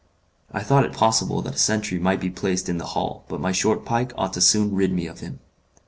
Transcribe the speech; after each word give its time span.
I 0.51 0.63
thought 0.63 0.83
it 0.83 0.93
possible 0.93 1.43
that 1.43 1.53
a 1.53 1.57
sentry 1.59 1.99
might 1.99 2.19
be 2.19 2.31
placed 2.31 2.67
in 2.67 2.79
the 2.79 2.87
hall, 2.97 3.23
but 3.27 3.39
my 3.39 3.51
short 3.51 3.85
pike 3.85 4.13
ought 4.17 4.33
to 4.33 4.41
soon 4.41 4.73
rid 4.73 4.91
me 4.91 5.05
of 5.05 5.19
him. 5.19 5.41